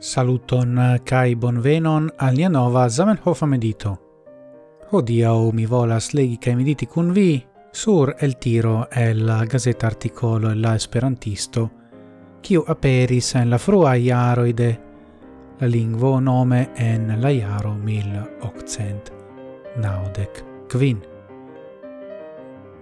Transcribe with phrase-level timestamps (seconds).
[0.00, 3.96] Saluton eh, kai bonvenon al nia nova Zamenhof medito.
[4.90, 10.74] Hodiaŭ mi volas legi kai mediti kun vi sur el tiro el gazeta articolo la
[10.74, 11.70] esperantisto
[12.42, 14.78] kiu aperis en la frua iaroide de
[15.60, 19.12] la lingvo nome en la iaro 1800
[19.76, 21.02] naudec quin.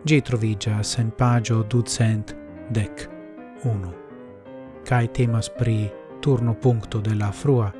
[0.07, 2.36] Gi trovigas en pagio ducent
[2.71, 3.08] dec
[3.64, 3.93] unu.
[4.85, 7.72] Kai temas pri turno punto de la frua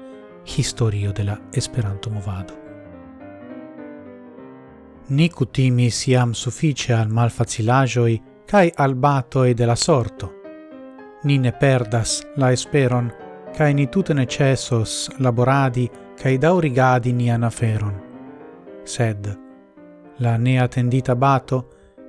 [0.45, 2.55] historio de la Esperanto-movado.
[5.09, 10.33] Ni cutimis iam suffice al malfacilajoi cae al batoi de la sorto.
[11.25, 13.13] Ni ne perdas la esperon
[13.57, 17.95] cae ni tute necessos laboradi cae daurigadi nian aferon.
[18.85, 19.39] Sed
[20.19, 21.69] la neatendita bato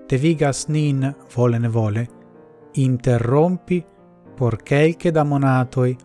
[0.10, 2.08] devigas nin vole ne vole
[2.74, 3.84] interrompi
[4.38, 5.98] por kelke da monatoi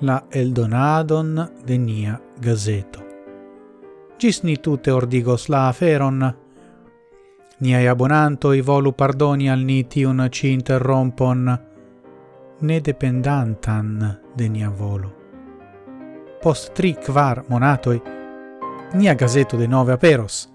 [0.00, 3.00] la eldonadon de nia gazeto.
[4.18, 6.34] Gis ni tute ordigos la aferon.
[7.60, 11.58] Niai abonantoi volu pardoni al ni tiun ci interrompon,
[12.60, 15.14] ne dependantan de nia volo.
[16.42, 18.00] Post tri quar monatoi,
[18.92, 20.48] nia gazeto de nove aperos,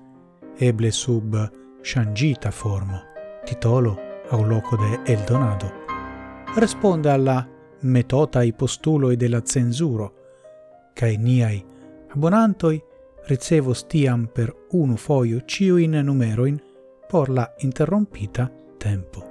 [0.58, 1.38] eble sub
[1.82, 3.02] shangita formo,
[3.46, 5.72] titolo au loco de Eldonado,
[6.56, 7.48] responde alla
[7.86, 10.14] metotai postuloi de la censuro,
[10.94, 11.64] cae niai
[12.16, 12.82] abonantoi
[13.28, 16.60] ricevos tiam per unu foio ciuin numeroin
[17.10, 19.24] por la interrompita tempo.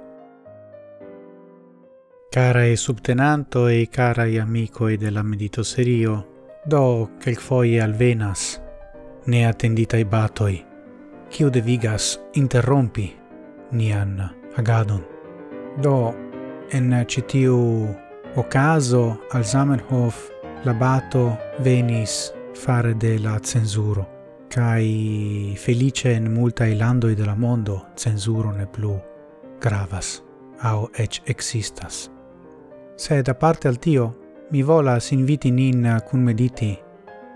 [2.31, 6.33] Carae subtenanto e carae amicoi della meditoserio,
[6.65, 8.61] do quelfoie alvenas,
[9.25, 10.65] ne attenditae batoi,
[11.29, 13.15] quiu devigas interrompi
[13.71, 14.19] nian
[14.55, 15.03] agadon.
[15.81, 16.13] Do,
[16.71, 17.95] en citiu
[18.35, 20.29] ocaso al Zamenhof
[20.63, 24.07] l'abato venis fare de la censuro
[24.47, 29.01] kai felice in multa ilandoi de la mondo censuro ne plu
[29.59, 30.21] gravas
[30.61, 32.09] au ec existas
[32.95, 34.15] sed parte al tio
[34.51, 36.77] mi volas inviti nin cun mediti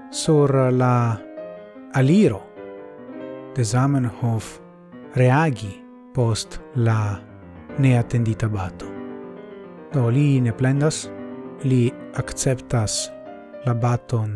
[0.09, 1.19] sur la
[1.91, 2.41] aliro
[3.53, 4.59] de Zamenhof
[5.13, 7.19] reagi post la
[7.77, 8.98] neattendita bato.
[9.93, 11.09] Do li ne plendas,
[11.63, 13.11] li acceptas
[13.65, 14.35] la baton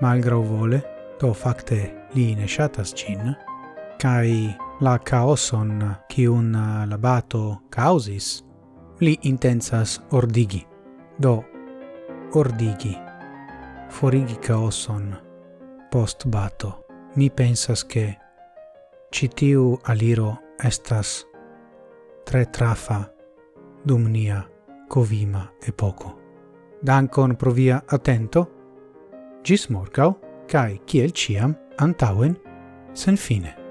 [0.00, 0.80] malgrau vole,
[1.20, 3.34] do facte li ne shatas cin,
[4.00, 5.96] kai la caoson
[6.28, 6.52] un
[6.88, 8.44] la bato causis,
[9.00, 10.66] li intensas ordigi.
[11.18, 11.44] Do,
[12.34, 12.96] ordigi,
[13.88, 15.16] forigi caoson
[15.90, 16.84] post bato.
[17.14, 18.18] Mi pensas che
[19.10, 21.24] citiu aliro estas
[22.24, 23.15] tre trafa
[23.86, 24.42] dum nia
[24.88, 26.18] covima epoco.
[26.82, 28.46] Dankon pro via attento,
[29.42, 30.16] gis morgau,
[30.50, 32.36] cae ciel ciam antauen
[32.92, 33.65] sen fine.